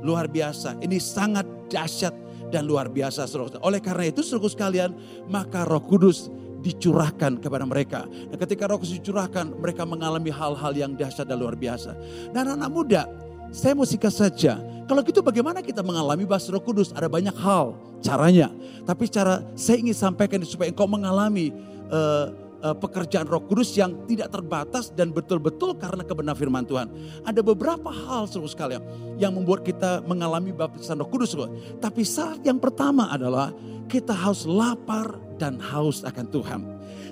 luar 0.01 0.31
biasa. 0.31 0.79
Ini 0.79 0.99
sangat 1.03 1.45
dahsyat 1.67 2.15
dan 2.55 2.69
luar 2.69 2.87
biasa. 2.87 3.27
Oleh 3.67 3.83
karena 3.83 4.13
itu, 4.13 4.23
saudara 4.23 4.53
sekalian, 4.53 4.91
maka 5.27 5.67
roh 5.67 5.83
kudus 5.83 6.31
dicurahkan 6.63 7.43
kepada 7.43 7.67
mereka. 7.67 8.07
Dan 8.07 8.39
ketika 8.39 8.71
roh 8.71 8.79
kudus 8.79 8.95
dicurahkan, 9.03 9.59
mereka 9.59 9.83
mengalami 9.83 10.31
hal-hal 10.31 10.73
yang 10.77 10.95
dahsyat 10.95 11.27
dan 11.27 11.43
luar 11.43 11.59
biasa. 11.59 11.99
Dan 12.31 12.55
anak 12.55 12.71
muda, 12.71 13.03
saya 13.51 13.75
mau 13.75 13.89
singkat 13.89 14.15
saja. 14.15 14.63
Kalau 14.87 15.01
gitu 15.03 15.25
bagaimana 15.25 15.65
kita 15.65 15.81
mengalami 15.83 16.29
bahasa 16.29 16.53
roh 16.53 16.63
kudus? 16.63 16.93
Ada 16.95 17.09
banyak 17.09 17.35
hal 17.43 17.75
caranya. 18.05 18.53
Tapi 18.83 19.09
cara 19.09 19.41
saya 19.57 19.81
ingin 19.81 19.97
sampaikan 19.97 20.43
supaya 20.45 20.69
engkau 20.69 20.91
mengalami 20.91 21.55
uh, 21.89 22.42
uh, 22.63 22.77
pekerjaan 22.79 23.27
Roh 23.27 23.43
Kudus 23.45 23.75
yang 23.75 24.07
tidak 24.07 24.31
terbatas 24.33 24.95
dan 24.95 25.11
betul-betul 25.11 25.75
karena 25.77 26.07
kebenaran 26.07 26.39
firman 26.39 26.65
Tuhan. 26.65 26.89
Ada 27.27 27.43
beberapa 27.43 27.91
hal 27.91 28.31
seluruh 28.31 28.49
sekalian 28.49 28.83
yang 29.19 29.35
membuat 29.35 29.67
kita 29.67 30.01
mengalami 30.07 30.55
baptisan 30.55 31.03
Roh 31.03 31.11
Kudus. 31.11 31.35
Tapi 31.83 32.07
syarat 32.07 32.41
yang 32.47 32.63
pertama 32.63 33.11
adalah 33.11 33.51
kita 33.91 34.15
harus 34.15 34.47
lapar 34.47 35.19
dan 35.37 35.59
haus 35.59 36.07
akan 36.07 36.27
Tuhan. 36.31 36.61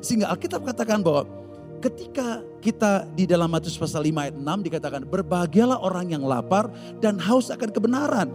Sehingga 0.01 0.33
Alkitab 0.33 0.65
katakan 0.65 1.05
bahwa 1.05 1.29
ketika 1.83 2.41
kita 2.61 3.09
di 3.17 3.25
dalam 3.25 3.49
Matius 3.51 3.77
pasal 3.77 4.05
5 4.05 4.13
ayat 4.17 4.37
6 4.37 4.67
dikatakan 4.69 5.03
berbahagialah 5.09 5.81
orang 5.81 6.13
yang 6.13 6.25
lapar 6.25 6.69
dan 7.03 7.19
haus 7.19 7.51
akan 7.51 7.69
kebenaran. 7.69 8.29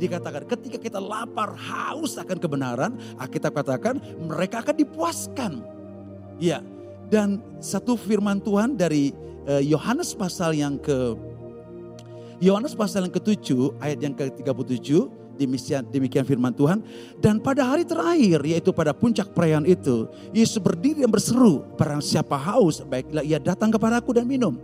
Dikatakan 0.00 0.48
ketika 0.50 0.78
kita 0.82 0.98
lapar 0.98 1.54
haus 1.54 2.18
akan 2.18 2.34
kebenaran, 2.40 2.98
kita 3.30 3.54
katakan 3.54 4.02
mereka 4.18 4.64
akan 4.64 4.74
dipuaskan. 4.74 5.81
Ya, 6.42 6.58
dan 7.06 7.38
satu 7.62 7.94
firman 7.94 8.42
Tuhan 8.42 8.74
dari 8.74 9.14
eh, 9.46 9.62
Yohanes 9.62 10.10
pasal 10.10 10.58
yang 10.58 10.74
ke 10.74 11.14
Yohanes 12.42 12.74
pasal 12.74 13.06
yang 13.06 13.14
ke-7 13.14 13.78
ayat 13.78 14.02
yang 14.02 14.18
ke-37 14.18 15.06
Demikian, 15.42 15.82
demikian 15.90 16.24
firman 16.24 16.54
Tuhan. 16.54 16.78
Dan 17.18 17.42
pada 17.42 17.66
hari 17.66 17.82
terakhir, 17.82 18.38
yaitu 18.46 18.70
pada 18.70 18.94
puncak 18.94 19.34
perayaan 19.34 19.66
itu, 19.66 20.06
Yesus 20.30 20.62
berdiri 20.62 21.02
dan 21.02 21.10
berseru, 21.10 21.66
barang 21.74 21.98
siapa 21.98 22.38
haus, 22.38 22.78
baiklah 22.86 23.26
ia 23.26 23.42
datang 23.42 23.74
kepadaku 23.74 24.14
dan 24.14 24.24
minum. 24.24 24.54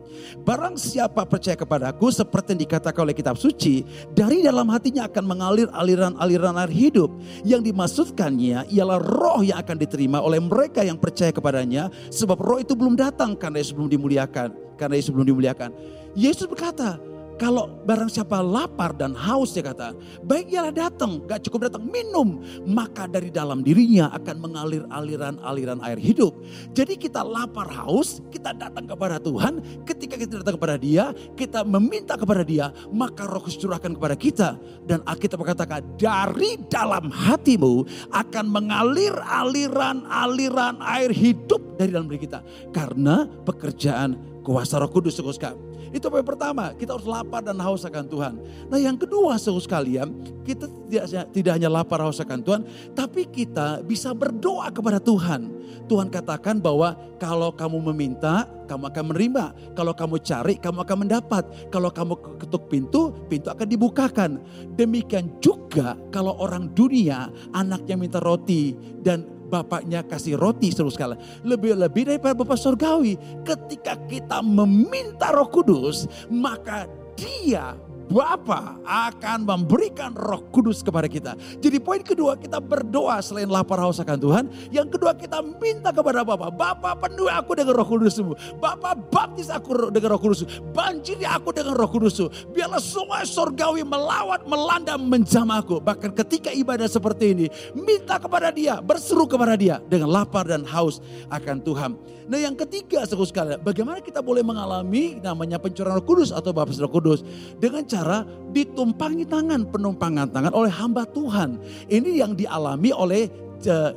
Barang 0.46 0.78
siapa 0.78 1.26
percaya 1.26 1.58
kepadaku, 1.58 2.14
seperti 2.14 2.54
yang 2.54 2.62
dikatakan 2.62 3.00
oleh 3.02 3.16
kitab 3.16 3.34
suci, 3.34 3.82
dari 4.14 4.46
dalam 4.46 4.70
hatinya 4.70 5.10
akan 5.10 5.24
mengalir 5.26 5.68
aliran-aliran 5.74 6.54
air 6.62 6.70
hidup. 6.70 7.10
Yang 7.42 7.74
dimaksudkannya 7.74 8.70
ialah 8.70 8.98
roh 9.02 9.42
yang 9.42 9.58
akan 9.58 9.76
diterima 9.76 10.22
oleh 10.22 10.38
mereka 10.38 10.86
yang 10.86 10.96
percaya 10.96 11.34
kepadanya, 11.34 11.90
sebab 12.14 12.38
roh 12.38 12.62
itu 12.62 12.78
belum 12.78 12.94
datang 12.94 13.34
karena 13.34 13.58
Yesus 13.58 13.74
belum 13.74 13.90
dimuliakan. 13.90 14.78
Karena 14.78 14.94
Yesus 14.94 15.10
belum 15.10 15.26
dimuliakan. 15.34 15.74
Yesus 16.14 16.46
berkata, 16.46 17.02
kalau 17.38 17.70
barang 17.86 18.10
siapa 18.10 18.42
lapar 18.42 18.92
dan 18.98 19.14
haus 19.14 19.54
dia 19.54 19.62
kata, 19.62 19.94
baik 20.26 20.50
ialah 20.50 20.74
datang, 20.74 21.22
gak 21.24 21.46
cukup 21.46 21.70
datang, 21.70 21.86
minum. 21.86 22.42
Maka 22.66 23.06
dari 23.06 23.30
dalam 23.30 23.62
dirinya 23.62 24.10
akan 24.10 24.36
mengalir 24.42 24.82
aliran-aliran 24.90 25.78
air 25.86 26.02
hidup. 26.02 26.34
Jadi 26.74 26.98
kita 26.98 27.22
lapar 27.22 27.70
haus, 27.70 28.18
kita 28.34 28.50
datang 28.52 28.90
kepada 28.90 29.22
Tuhan. 29.22 29.62
Ketika 29.86 30.18
kita 30.18 30.42
datang 30.42 30.58
kepada 30.58 30.76
dia, 30.76 31.14
kita 31.38 31.62
meminta 31.62 32.18
kepada 32.18 32.42
dia, 32.42 32.74
maka 32.90 33.24
roh 33.24 33.38
kudus 33.38 33.56
curahkan 33.56 33.94
kepada 33.94 34.18
kita. 34.18 34.48
Dan 34.82 35.06
Alkitab 35.06 35.38
berkatakan, 35.38 35.86
dari 35.94 36.58
dalam 36.66 37.06
hatimu 37.08 37.86
akan 38.10 38.44
mengalir 38.50 39.14
aliran-aliran 39.14 40.82
air 40.82 41.14
hidup 41.14 41.78
dari 41.78 41.94
dalam 41.94 42.10
diri 42.10 42.26
kita. 42.26 42.42
Karena 42.74 43.30
pekerjaan 43.46 44.37
kuasa 44.48 44.80
roh 44.80 44.88
kudus, 44.88 45.20
sekali. 45.20 45.60
Itu 45.92 46.08
yang 46.08 46.24
pertama, 46.24 46.72
kita 46.72 46.96
harus 46.96 47.04
lapar 47.04 47.44
dan 47.44 47.60
haus 47.60 47.84
akan 47.84 48.08
Tuhan. 48.08 48.34
Nah 48.72 48.80
yang 48.80 48.96
kedua 48.96 49.36
seluruh 49.36 49.60
sekalian, 49.60 50.08
kita 50.40 50.64
tidak, 50.88 51.28
tidak 51.36 51.52
hanya 51.60 51.68
lapar 51.68 52.00
haus 52.00 52.16
akan 52.16 52.40
Tuhan, 52.40 52.62
tapi 52.96 53.28
kita 53.28 53.84
bisa 53.84 54.16
berdoa 54.16 54.72
kepada 54.72 54.96
Tuhan. 54.96 55.52
Tuhan 55.84 56.08
katakan 56.08 56.60
bahwa 56.60 56.96
kalau 57.20 57.52
kamu 57.52 57.92
meminta, 57.92 58.48
kamu 58.68 58.88
akan 58.92 59.04
menerima. 59.12 59.44
Kalau 59.72 59.92
kamu 59.96 60.16
cari, 60.20 60.54
kamu 60.60 60.84
akan 60.84 60.96
mendapat. 61.08 61.44
Kalau 61.72 61.88
kamu 61.92 62.14
ketuk 62.40 62.68
pintu, 62.68 63.12
pintu 63.28 63.48
akan 63.48 63.68
dibukakan. 63.68 64.30
Demikian 64.76 65.40
juga 65.40 65.96
kalau 66.08 66.36
orang 66.40 66.72
dunia, 66.76 67.32
anaknya 67.56 67.96
minta 67.96 68.20
roti 68.20 68.76
dan 69.00 69.37
bapaknya 69.48 70.04
kasih 70.04 70.36
roti 70.36 70.68
seluruh 70.70 70.92
sekali. 70.92 71.16
Lebih-lebih 71.42 72.14
daripada 72.14 72.36
bapak 72.36 72.60
surgawi. 72.60 73.16
Ketika 73.42 73.96
kita 74.06 74.44
meminta 74.44 75.32
roh 75.32 75.48
kudus, 75.48 76.06
maka 76.28 76.86
dia 77.16 77.74
Bapa 78.08 78.80
akan 78.88 79.44
memberikan 79.44 80.16
roh 80.16 80.40
kudus 80.48 80.80
kepada 80.80 81.04
kita. 81.04 81.36
Jadi 81.60 81.76
poin 81.76 82.00
kedua 82.00 82.40
kita 82.40 82.56
berdoa 82.56 83.20
selain 83.20 83.52
lapar 83.52 83.76
haus 83.84 84.00
akan 84.00 84.16
Tuhan. 84.16 84.44
Yang 84.72 84.96
kedua 84.96 85.12
kita 85.12 85.44
minta 85.44 85.92
kepada 85.92 86.24
Bapa. 86.24 86.48
Bapa 86.48 86.96
penuhi 86.96 87.28
aku 87.28 87.52
dengan 87.52 87.76
roh 87.76 87.84
kudusmu. 87.84 88.32
Bapa 88.56 88.96
baptis 88.96 89.52
aku 89.52 89.92
dengan 89.92 90.16
roh 90.16 90.22
kudus. 90.24 90.48
Banjiri 90.72 91.28
aku 91.28 91.52
dengan 91.52 91.76
roh 91.76 91.90
kudus. 91.92 92.16
Biarlah 92.48 92.80
semua 92.80 93.28
surgawi 93.28 93.84
melawat, 93.84 94.48
melanda, 94.48 94.96
menjamah 94.96 95.60
aku. 95.60 95.76
Bahkan 95.84 96.16
ketika 96.24 96.48
ibadah 96.48 96.88
seperti 96.88 97.36
ini. 97.36 97.46
Minta 97.76 98.16
kepada 98.16 98.48
dia, 98.48 98.80
berseru 98.80 99.28
kepada 99.28 99.52
dia. 99.52 99.84
Dengan 99.84 100.08
lapar 100.08 100.48
dan 100.48 100.64
haus 100.64 101.04
akan 101.28 101.60
Tuhan. 101.60 101.92
Nah 102.28 102.36
yang 102.36 102.52
ketiga 102.52 103.08
sekali, 103.08 103.56
bagaimana 103.56 104.04
kita 104.04 104.20
boleh 104.20 104.44
mengalami 104.44 105.16
namanya 105.16 105.56
pencurahan 105.56 105.96
roh 105.96 106.04
kudus 106.04 106.28
atau 106.28 106.52
baptis 106.52 106.76
roh 106.76 106.92
kudus. 106.92 107.24
Dengan 107.56 107.84
cara 107.88 107.97
cara 107.98 108.22
ditumpangi 108.54 109.26
tangan, 109.26 109.66
penumpangan 109.66 110.30
tangan 110.30 110.52
oleh 110.54 110.70
hamba 110.70 111.02
Tuhan. 111.10 111.58
Ini 111.90 112.22
yang 112.22 112.38
dialami 112.38 112.94
oleh 112.94 113.26
eh, 113.66 113.90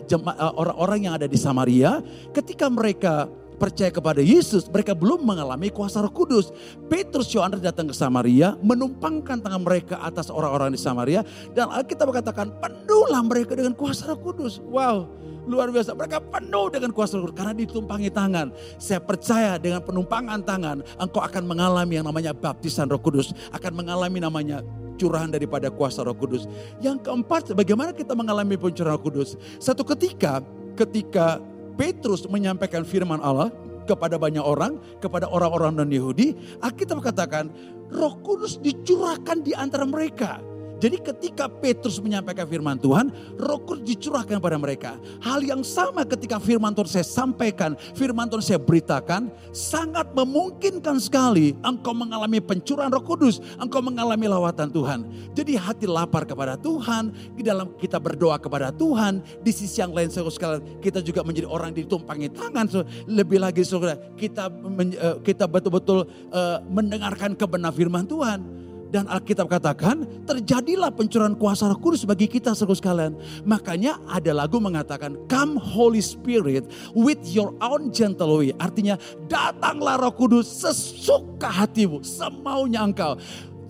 orang-orang 0.57 0.99
yang 1.05 1.13
ada 1.21 1.29
di 1.29 1.37
Samaria 1.37 2.01
ketika 2.33 2.65
mereka 2.67 3.29
percaya 3.61 3.93
kepada 3.93 4.25
Yesus, 4.25 4.65
mereka 4.65 4.97
belum 4.97 5.21
mengalami 5.21 5.69
kuasa 5.69 6.01
Roh 6.01 6.09
Kudus. 6.09 6.49
Petrus 6.89 7.29
Yohanes 7.29 7.61
datang 7.61 7.85
ke 7.85 7.93
Samaria, 7.93 8.57
menumpangkan 8.65 9.37
tangan 9.37 9.61
mereka 9.61 10.01
atas 10.01 10.33
orang-orang 10.33 10.73
di 10.73 10.81
Samaria 10.81 11.21
dan 11.53 11.69
kita 11.85 12.09
mengatakan 12.09 12.49
penuhlah 12.57 13.21
mereka 13.21 13.53
dengan 13.53 13.77
kuasa 13.77 14.09
Roh 14.09 14.17
Kudus. 14.17 14.57
Wow, 14.65 15.05
luar 15.45 15.69
biasa. 15.69 15.93
Mereka 15.93 16.21
penuh 16.29 16.67
dengan 16.69 16.91
kuasa 16.93 17.17
roh 17.17 17.33
karena 17.33 17.53
ditumpangi 17.55 18.09
tangan. 18.13 18.53
Saya 18.77 19.01
percaya 19.01 19.57
dengan 19.57 19.81
penumpangan 19.81 20.41
tangan 20.45 20.77
engkau 21.01 21.21
akan 21.21 21.43
mengalami 21.45 22.01
yang 22.01 22.05
namanya 22.05 22.33
baptisan 22.35 22.89
roh 22.89 23.01
kudus. 23.01 23.33
Akan 23.53 23.73
mengalami 23.73 24.21
namanya 24.21 24.61
curahan 24.95 25.33
daripada 25.33 25.73
kuasa 25.73 26.05
roh 26.05 26.15
kudus. 26.15 26.45
Yang 26.79 27.09
keempat, 27.09 27.53
bagaimana 27.57 27.91
kita 27.95 28.13
mengalami 28.13 28.57
pencurahan 28.57 28.97
roh 28.97 29.01
kudus? 29.01 29.35
Satu 29.57 29.81
ketika, 29.81 30.45
ketika 30.77 31.41
Petrus 31.79 32.27
menyampaikan 32.27 32.83
firman 32.83 33.19
Allah, 33.23 33.49
kepada 33.85 34.15
banyak 34.15 34.41
orang, 34.41 34.77
kepada 35.01 35.27
orang-orang 35.27 35.83
non-Yahudi, 35.83 36.59
kita 36.77 36.95
katakan 37.01 37.49
roh 37.91 38.15
kudus 38.21 38.61
dicurahkan 38.61 39.41
di 39.43 39.51
antara 39.57 39.83
mereka. 39.83 40.39
Jadi 40.81 40.97
ketika 40.97 41.45
Petrus 41.45 42.01
menyampaikan 42.01 42.49
firman 42.49 42.73
Tuhan, 42.81 43.13
roh 43.37 43.61
kudus 43.61 43.85
dicurahkan 43.85 44.41
pada 44.41 44.57
mereka. 44.57 44.97
Hal 45.21 45.45
yang 45.45 45.61
sama 45.61 46.01
ketika 46.01 46.41
firman 46.41 46.73
Tuhan 46.73 46.89
saya 46.89 47.05
sampaikan, 47.05 47.77
firman 47.93 48.25
Tuhan 48.25 48.41
saya 48.41 48.57
beritakan, 48.57 49.29
sangat 49.53 50.09
memungkinkan 50.17 50.97
sekali 50.97 51.53
engkau 51.61 51.93
mengalami 51.93 52.41
pencurahan 52.41 52.89
roh 52.89 53.05
kudus, 53.05 53.37
engkau 53.61 53.85
mengalami 53.85 54.25
lawatan 54.25 54.73
Tuhan. 54.73 55.05
Jadi 55.37 55.53
hati 55.53 55.85
lapar 55.85 56.25
kepada 56.25 56.57
Tuhan, 56.57 57.13
di 57.37 57.45
dalam 57.45 57.77
kita 57.77 58.01
berdoa 58.01 58.41
kepada 58.41 58.73
Tuhan, 58.73 59.21
di 59.45 59.53
sisi 59.53 59.85
yang 59.85 59.93
lain 59.93 60.09
sekalian 60.09 60.81
kita 60.81 61.05
juga 61.05 61.21
menjadi 61.21 61.45
orang 61.45 61.77
ditumpangi 61.77 62.33
tangan. 62.33 62.65
Lebih 63.05 63.37
lagi 63.37 63.61
saudara, 63.61 64.01
kita 64.17 64.49
eh, 64.49 65.17
kita 65.21 65.45
betul-betul 65.45 66.09
uh, 66.33 66.57
mendengarkan 66.71 67.37
kebenaran 67.37 67.75
firman 67.75 68.09
Tuhan 68.09 68.70
dan 68.91 69.07
Alkitab 69.07 69.47
katakan 69.47 70.03
terjadilah 70.27 70.91
pencurahan 70.91 71.33
kuasa 71.33 71.71
roh 71.71 71.79
kudus 71.79 72.03
bagi 72.03 72.27
kita 72.27 72.51
seluruh 72.51 72.75
sekalian. 72.75 73.15
Makanya 73.47 73.97
ada 74.11 74.35
lagu 74.35 74.59
mengatakan 74.59 75.15
come 75.31 75.55
Holy 75.55 76.03
Spirit 76.03 76.67
with 76.91 77.23
your 77.31 77.55
own 77.63 77.89
gentle 77.95 78.43
way. 78.43 78.51
Artinya 78.59 78.99
datanglah 79.31 79.95
roh 79.95 80.11
kudus 80.11 80.45
sesuka 80.45 81.47
hatimu, 81.47 82.03
semaunya 82.03 82.83
engkau. 82.83 83.15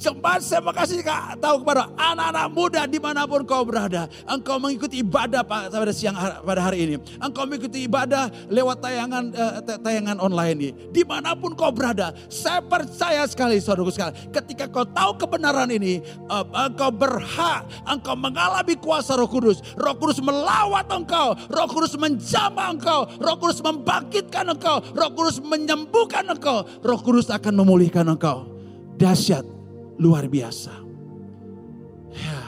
Sempat 0.02 0.42
saya 0.42 0.66
makasih 0.66 1.06
kak, 1.06 1.38
tahu 1.38 1.62
kepada 1.62 1.86
anak-anak 1.94 2.48
muda 2.50 2.82
di 2.90 2.98
mana 2.98 3.30
pun 3.30 3.46
kau 3.46 3.62
berada. 3.62 4.10
Engkau 4.26 4.58
mengikuti 4.58 5.06
ibadah 5.06 5.46
pada 5.46 5.94
siang 5.94 6.18
pada 6.18 6.58
hari 6.58 6.90
ini. 6.90 6.96
Engkau 7.22 7.46
mengikuti 7.46 7.86
ibadah 7.86 8.34
lewat 8.50 8.82
tayangan 8.82 9.30
uh, 9.30 9.62
tayangan 9.62 10.18
online 10.18 10.58
ini. 10.58 10.70
Di 10.90 11.06
mana 11.06 11.38
pun 11.38 11.54
kau 11.54 11.70
berada, 11.70 12.18
saya 12.34 12.66
percaya 12.66 13.30
sekali 13.30 13.62
saudaraku 13.62 13.94
sekali. 13.94 14.18
Ketika 14.34 14.74
kau 14.74 14.90
tahu 14.90 15.22
kebenaran 15.22 15.70
ini, 15.70 16.02
uh, 16.34 16.50
engkau 16.50 16.90
berhak, 16.90 17.70
engkau 17.86 18.18
mengalami 18.18 18.74
kuasa 18.82 19.14
roh 19.14 19.30
kudus. 19.30 19.62
Roh 19.78 19.94
kudus 20.02 20.18
melawat 20.18 20.90
engkau, 20.90 21.38
roh 21.46 21.70
kudus 21.70 21.94
menjamah 21.94 22.74
engkau, 22.74 23.06
roh 23.22 23.38
kudus 23.38 23.62
membangkitkan 23.62 24.50
engkau, 24.50 24.82
roh 24.98 25.14
kudus 25.14 25.38
menyembuhkan 25.46 26.26
engkau, 26.26 26.66
roh 26.82 27.00
kudus 27.06 27.30
akan 27.30 27.54
memulihkan 27.54 28.10
engkau. 28.10 28.50
Dahsyat 28.98 29.61
luar 30.02 30.26
biasa. 30.26 30.74
Ya, 32.10 32.42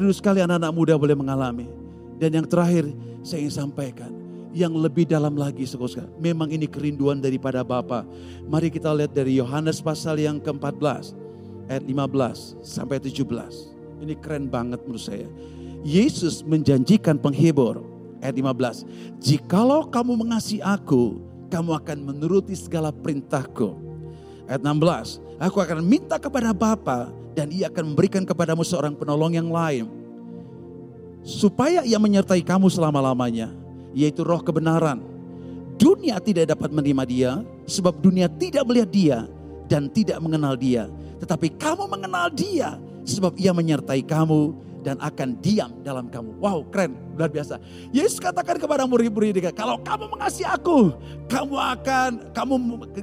rindu 0.00 0.16
sekali 0.16 0.40
anak-anak 0.40 0.72
muda 0.72 0.94
boleh 0.96 1.12
mengalami. 1.12 1.68
Dan 2.16 2.40
yang 2.40 2.46
terakhir 2.48 2.88
saya 3.20 3.44
ingin 3.44 3.68
sampaikan. 3.68 4.10
Yang 4.56 4.80
lebih 4.80 5.04
dalam 5.04 5.36
lagi 5.36 5.68
sekali. 5.68 6.08
Memang 6.16 6.48
ini 6.48 6.64
kerinduan 6.64 7.20
daripada 7.20 7.60
Bapa. 7.60 8.08
Mari 8.48 8.72
kita 8.72 8.90
lihat 8.96 9.12
dari 9.12 9.36
Yohanes 9.36 9.84
pasal 9.84 10.16
yang 10.16 10.40
ke-14. 10.40 11.12
Ayat 11.68 11.84
15 11.84 12.56
sampai 12.64 12.96
17. 12.96 13.28
Ini 14.00 14.16
keren 14.16 14.48
banget 14.48 14.80
menurut 14.88 15.04
saya. 15.04 15.28
Yesus 15.84 16.40
menjanjikan 16.48 17.20
penghibur. 17.20 17.84
Ayat 18.24 18.40
15. 18.40 18.88
Jikalau 19.20 19.84
kamu 19.92 20.16
mengasihi 20.26 20.64
aku, 20.64 21.20
kamu 21.52 21.76
akan 21.78 21.98
menuruti 22.08 22.56
segala 22.56 22.88
perintahku. 22.88 23.87
Ayat 24.48 24.64
16 24.64 25.20
Aku 25.38 25.62
akan 25.62 25.84
minta 25.84 26.18
kepada 26.18 26.50
Bapa 26.50 27.12
dan 27.38 27.54
ia 27.54 27.70
akan 27.70 27.94
memberikan 27.94 28.26
kepadamu 28.26 28.66
seorang 28.66 28.98
penolong 28.98 29.30
yang 29.30 29.46
lain. 29.46 29.86
Supaya 31.22 31.86
ia 31.86 32.00
menyertai 32.00 32.42
kamu 32.42 32.66
selama-lamanya. 32.66 33.54
Yaitu 33.94 34.26
roh 34.26 34.42
kebenaran. 34.42 34.98
dunia 35.78 36.18
tidak 36.18 36.50
dapat 36.50 36.74
menerima 36.74 37.04
dia, 37.06 37.30
sebab 37.70 38.02
dunia 38.02 38.26
tidak 38.26 38.66
melihat 38.66 38.90
dia 38.90 39.18
dan 39.70 39.86
tidak 39.86 40.18
mengenal 40.18 40.58
dia. 40.58 40.90
Tetapi 41.22 41.54
kamu 41.54 41.86
mengenal 41.86 42.26
dia, 42.34 42.82
sebab 43.06 43.38
ia 43.38 43.54
menyertai 43.54 44.02
kamu 44.02 44.58
dan 44.82 44.96
akan 45.02 45.38
diam 45.42 45.74
dalam 45.82 46.06
kamu. 46.06 46.38
Wow, 46.38 46.66
keren, 46.70 46.94
luar 47.18 47.30
biasa. 47.30 47.58
Yesus 47.90 48.22
katakan 48.22 48.58
kepada 48.62 48.86
murid-murid 48.86 49.38
kalau 49.54 49.82
kamu 49.82 50.06
mengasihi 50.14 50.46
aku, 50.46 50.94
kamu 51.26 51.56
akan 51.56 52.10
kamu 52.30 52.54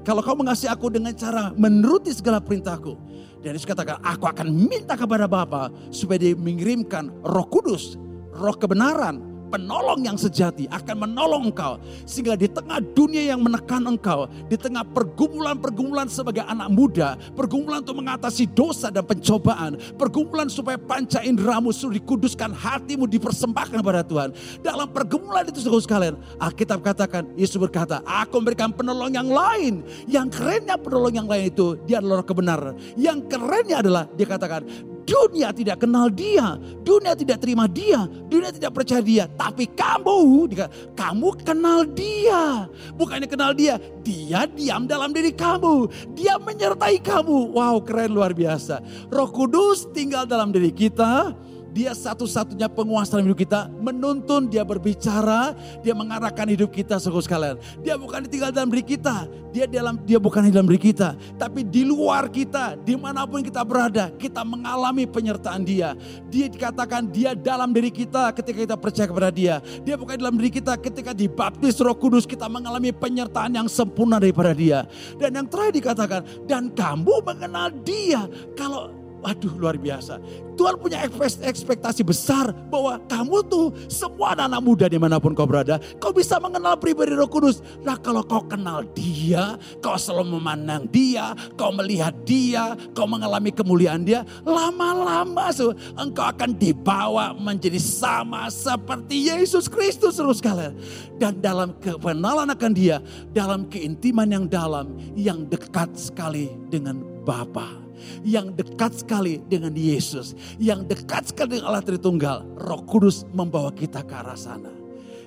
kalau 0.07 0.21
kamu 0.23 0.37
mengasihi 0.47 0.71
aku 0.71 0.87
dengan 0.91 1.11
cara 1.13 1.51
menuruti 1.55 2.15
segala 2.15 2.39
perintahku. 2.39 2.95
Dan 3.43 3.53
Yesus 3.53 3.69
katakan, 3.69 4.01
aku 4.01 4.25
akan 4.25 4.47
minta 4.49 4.97
kepada 4.97 5.29
Bapa 5.29 5.69
supaya 5.93 6.17
dia 6.17 6.33
mengirimkan 6.33 7.13
roh 7.21 7.45
kudus, 7.45 7.93
roh 8.33 8.57
kebenaran, 8.57 9.34
penolong 9.49 10.01
yang 10.03 10.17
sejati 10.17 10.65
akan 10.69 11.09
menolong 11.09 11.53
engkau. 11.53 11.77
Sehingga 12.03 12.33
di 12.35 12.49
tengah 12.49 12.81
dunia 12.81 13.35
yang 13.35 13.41
menekan 13.41 13.85
engkau, 13.85 14.27
di 14.49 14.57
tengah 14.57 14.83
pergumulan-pergumulan 14.85 16.09
sebagai 16.09 16.43
anak 16.45 16.69
muda, 16.71 17.19
pergumulan 17.33 17.81
untuk 17.81 17.97
mengatasi 18.01 18.49
dosa 18.51 18.89
dan 18.89 19.05
pencobaan, 19.05 19.77
pergumulan 19.95 20.49
supaya 20.49 20.79
panca 20.79 21.21
inderamu 21.21 21.69
sudah 21.71 21.97
dikuduskan, 21.97 22.51
hatimu 22.53 23.05
dipersembahkan 23.09 23.79
kepada 23.81 24.01
Tuhan. 24.05 24.29
Dalam 24.61 24.87
pergumulan 24.89 25.45
itu 25.47 25.61
saudara 25.61 25.83
sekalian, 25.83 26.15
Alkitab 26.41 26.79
katakan, 26.81 27.23
Yesus 27.35 27.57
berkata, 27.57 28.01
aku 28.05 28.41
memberikan 28.41 28.71
penolong 28.73 29.11
yang 29.13 29.29
lain. 29.29 29.85
Yang 30.05 30.39
kerennya 30.39 30.75
penolong 30.79 31.13
yang 31.13 31.27
lain 31.29 31.51
itu, 31.51 31.77
dia 31.85 32.01
adalah 32.01 32.25
kebenaran. 32.25 32.73
Yang 32.95 33.31
kerennya 33.31 33.77
adalah, 33.81 34.03
dia 34.13 34.27
katakan, 34.27 34.61
Dunia 35.05 35.53
tidak 35.53 35.85
kenal 35.85 36.09
dia, 36.09 36.57
dunia 36.81 37.13
tidak 37.13 37.37
terima 37.37 37.69
dia, 37.69 38.09
dunia 38.25 38.49
tidak 38.49 38.73
percaya 38.73 39.05
dia. 39.05 39.29
Tapi 39.29 39.69
kamu, 39.69 40.49
kamu 40.97 41.29
kenal 41.45 41.85
dia. 41.85 42.65
Bukannya 42.97 43.29
kenal 43.29 43.53
dia, 43.53 43.77
dia 44.01 44.49
diam 44.49 44.89
dalam 44.89 45.13
diri 45.13 45.29
kamu. 45.29 45.85
Dia 46.17 46.41
menyertai 46.41 46.97
kamu. 47.05 47.53
Wow 47.53 47.85
keren 47.85 48.17
luar 48.17 48.33
biasa. 48.33 48.81
Roh 49.13 49.29
Kudus 49.29 49.85
tinggal 49.93 50.25
dalam 50.25 50.49
diri 50.49 50.73
kita 50.73 51.37
dia 51.75 51.91
satu-satunya 51.91 52.71
penguasa 52.71 53.19
dalam 53.19 53.27
hidup 53.27 53.43
kita, 53.43 53.67
menuntun, 53.83 54.47
dia 54.47 54.63
berbicara, 54.63 55.51
dia 55.83 55.91
mengarahkan 55.91 56.47
hidup 56.47 56.71
kita 56.71 56.95
saudara 57.03 57.19
sekalian. 57.19 57.55
Dia 57.83 57.99
bukan 57.99 58.23
tinggal 58.31 58.55
dalam 58.55 58.71
diri 58.71 58.95
kita, 58.95 59.27
dia 59.51 59.67
dalam 59.67 59.99
dia 60.07 60.15
bukan 60.15 60.47
di 60.47 60.55
dalam 60.55 60.71
diri 60.71 60.95
kita, 60.95 61.19
tapi 61.35 61.67
di 61.67 61.83
luar 61.83 62.31
kita, 62.31 62.79
di 62.79 62.95
mana 62.95 63.27
pun 63.27 63.43
kita 63.43 63.59
berada, 63.67 64.07
kita 64.15 64.47
mengalami 64.47 65.03
penyertaan 65.03 65.67
dia. 65.67 65.99
Dia 66.31 66.47
dikatakan 66.47 67.11
dia 67.11 67.35
dalam 67.35 67.75
diri 67.75 67.91
kita 67.91 68.31
ketika 68.31 68.57
kita 68.71 68.75
percaya 68.79 69.11
kepada 69.11 69.27
dia. 69.27 69.59
Dia 69.83 69.99
bukan 69.99 70.15
dalam 70.15 70.39
diri 70.39 70.55
kita 70.55 70.79
ketika 70.79 71.11
dibaptis 71.11 71.75
roh 71.83 71.91
kudus, 71.91 72.23
kita 72.23 72.47
mengalami 72.47 72.95
penyertaan 72.95 73.51
yang 73.51 73.67
sempurna 73.67 74.15
daripada 74.15 74.55
dia. 74.55 74.87
Dan 75.19 75.43
yang 75.43 75.47
terakhir 75.51 75.75
dikatakan, 75.75 76.21
dan 76.47 76.71
kamu 76.71 77.19
mengenal 77.19 77.67
dia. 77.83 78.31
Kalau 78.55 79.04
Waduh 79.25 79.57
luar 79.57 79.73
biasa. 79.73 80.21
Tuhan 80.53 80.77
punya 80.77 81.01
ekspektasi 81.41 82.05
besar 82.05 82.53
bahwa 82.69 83.01
kamu 83.09 83.41
tuh 83.49 83.73
semua 83.89 84.37
anak-anak 84.37 84.61
muda 84.61 84.85
di 84.85 85.01
mana 85.01 85.17
pun 85.17 85.33
kau 85.33 85.49
berada. 85.49 85.81
Kau 85.97 86.13
bisa 86.13 86.37
mengenal 86.37 86.77
pribadi 86.77 87.17
roh 87.17 87.25
kudus. 87.25 87.65
Nah 87.81 87.97
kalau 87.97 88.21
kau 88.21 88.45
kenal 88.45 88.85
dia, 88.93 89.57
kau 89.81 89.97
selalu 89.97 90.37
memandang 90.37 90.85
dia, 90.93 91.33
kau 91.57 91.73
melihat 91.73 92.13
dia, 92.21 92.77
kau 92.93 93.09
mengalami 93.09 93.49
kemuliaan 93.49 94.05
dia. 94.05 94.21
Lama-lama 94.45 95.49
so, 95.49 95.73
engkau 95.97 96.29
akan 96.29 96.53
dibawa 96.53 97.33
menjadi 97.33 97.81
sama 97.81 98.45
seperti 98.53 99.33
Yesus 99.33 99.65
Kristus 99.65 100.21
terus 100.21 100.37
kalian. 100.37 100.77
Dan 101.17 101.41
dalam 101.41 101.73
kebenalan 101.81 102.53
akan 102.53 102.71
dia, 102.77 103.01
dalam 103.33 103.65
keintiman 103.73 104.29
yang 104.29 104.45
dalam, 104.45 104.93
yang 105.17 105.49
dekat 105.49 105.97
sekali 105.97 106.53
dengan 106.69 107.01
Bapa 107.25 107.84
yang 108.23 108.53
dekat 108.53 109.05
sekali 109.05 109.41
dengan 109.45 109.73
Yesus, 109.73 110.33
yang 110.61 110.85
dekat 110.85 111.31
sekali 111.31 111.57
dengan 111.57 111.73
Allah 111.73 111.85
Tritunggal, 111.85 112.37
Roh 112.57 112.81
Kudus 112.85 113.27
membawa 113.31 113.69
kita 113.71 114.03
ke 114.03 114.13
arah 114.13 114.37
sana. 114.37 114.71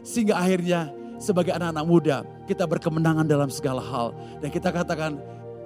Sehingga 0.02 0.40
akhirnya 0.40 0.92
sebagai 1.18 1.52
anak-anak 1.52 1.86
muda 1.86 2.16
kita 2.46 2.64
berkemenangan 2.64 3.26
dalam 3.26 3.50
segala 3.50 3.82
hal 3.82 4.14
dan 4.38 4.48
kita 4.54 4.70
katakan 4.70 5.18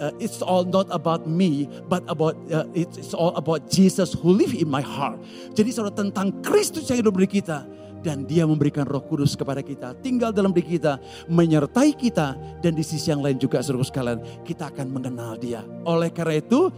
uh, 0.02 0.10
it's 0.18 0.42
all 0.42 0.66
not 0.66 0.90
about 0.90 1.28
me, 1.30 1.70
but 1.86 2.02
about 2.10 2.34
uh, 2.50 2.66
it's 2.74 3.14
all 3.14 3.30
about 3.38 3.70
Jesus 3.70 4.10
who 4.10 4.34
live 4.34 4.50
in 4.56 4.66
my 4.66 4.82
heart. 4.82 5.22
Jadi 5.54 5.70
saudara 5.70 5.94
tentang 5.94 6.42
Kristus 6.42 6.90
yang 6.90 7.04
hidup 7.04 7.14
di 7.14 7.28
kita 7.28 7.62
dan 8.02 8.26
dia 8.26 8.42
memberikan 8.42 8.82
roh 8.82 9.00
kudus 9.06 9.38
kepada 9.38 9.62
kita. 9.62 9.94
Tinggal 10.02 10.34
dalam 10.34 10.50
diri 10.50 10.76
kita, 10.76 10.98
menyertai 11.30 11.94
kita. 11.94 12.34
Dan 12.58 12.74
di 12.74 12.82
sisi 12.82 13.14
yang 13.14 13.22
lain 13.22 13.38
juga 13.38 13.62
seluruh 13.62 13.86
sekalian, 13.86 14.42
kita 14.42 14.74
akan 14.74 14.90
mengenal 14.90 15.38
dia. 15.38 15.62
Oleh 15.86 16.10
karena 16.10 16.42
itu, 16.42 16.68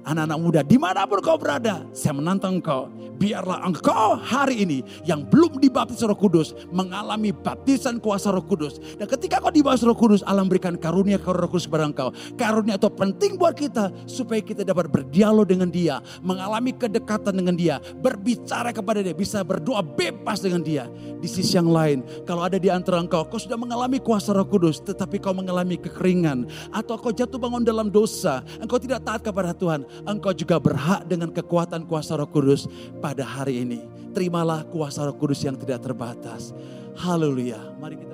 Anak-anak 0.00 0.38
muda, 0.40 0.60
di 0.64 0.80
mana 0.80 1.04
pun 1.04 1.20
kau 1.20 1.36
berada, 1.36 1.84
saya 1.92 2.16
menantang 2.16 2.58
engkau. 2.58 2.88
Biarlah 3.20 3.60
engkau 3.68 4.16
hari 4.16 4.64
ini 4.64 4.80
yang 5.04 5.28
belum 5.28 5.60
dibaptis 5.60 6.00
roh 6.00 6.16
kudus, 6.16 6.56
mengalami 6.72 7.36
baptisan 7.36 8.00
kuasa 8.00 8.32
roh 8.32 8.40
kudus. 8.40 8.80
Dan 8.96 9.04
ketika 9.04 9.44
kau 9.44 9.52
dibaptis 9.52 9.84
roh 9.84 9.92
kudus, 9.92 10.24
Allah 10.24 10.40
berikan 10.48 10.72
karunia 10.80 11.20
roh 11.20 11.44
kudus 11.52 11.68
kepada 11.68 11.84
engkau. 11.84 12.08
Karunia 12.40 12.80
itu 12.80 12.88
penting 12.88 13.36
buat 13.36 13.52
kita, 13.52 13.92
supaya 14.08 14.40
kita 14.40 14.64
dapat 14.64 14.88
berdialog 14.88 15.44
dengan 15.44 15.68
dia, 15.68 16.00
mengalami 16.24 16.72
kedekatan 16.72 17.36
dengan 17.36 17.52
dia, 17.52 17.76
berbicara 18.00 18.72
kepada 18.72 19.04
dia, 19.04 19.12
bisa 19.12 19.44
berdoa 19.44 19.84
bebas 19.84 20.40
dengan 20.40 20.64
dia. 20.64 20.88
Di 21.20 21.28
sisi 21.28 21.60
yang 21.60 21.68
lain, 21.68 22.00
kalau 22.24 22.40
ada 22.40 22.56
di 22.56 22.72
antara 22.72 23.04
engkau, 23.04 23.28
kau 23.28 23.36
sudah 23.36 23.60
mengalami 23.60 24.00
kuasa 24.00 24.32
roh 24.32 24.48
kudus, 24.48 24.80
tetapi 24.80 25.20
kau 25.20 25.36
mengalami 25.36 25.76
kekeringan, 25.76 26.48
atau 26.72 26.96
kau 26.96 27.12
jatuh 27.12 27.36
bangun 27.36 27.68
dalam 27.68 27.92
dosa, 27.92 28.40
engkau 28.64 28.80
tidak 28.80 29.04
taat 29.04 29.20
kepada 29.20 29.52
Tuhan, 29.52 29.89
engkau 30.06 30.34
juga 30.34 30.56
berhak 30.58 31.06
dengan 31.06 31.30
kekuatan 31.30 31.86
kuasa 31.86 32.18
roh 32.18 32.28
kudus 32.28 32.66
pada 32.98 33.22
hari 33.22 33.62
ini. 33.62 33.80
Terimalah 34.10 34.66
kuasa 34.66 35.06
roh 35.06 35.16
kudus 35.16 35.42
yang 35.46 35.54
tidak 35.54 35.84
terbatas. 35.84 36.50
Haleluya. 36.98 37.78
Mari 37.78 37.96
kita 38.00 38.09